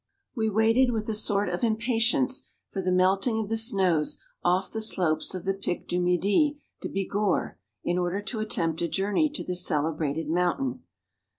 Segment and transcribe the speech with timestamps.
[0.35, 4.81] We waited with a sort of impatience for the melting of the snows off the
[4.81, 9.43] slopes of the Pic du Midi de Bigorre, in order to attempt a journey to
[9.43, 10.81] this cele¬ brated mountain.